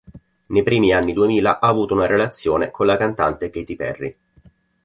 [0.47, 4.15] Nei primi anni duemila ha avuto una relazione con la cantante Katy Perry.